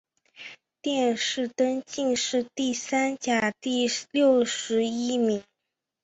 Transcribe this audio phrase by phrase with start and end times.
[0.81, 5.43] 殿试登进士第三甲第六十一名。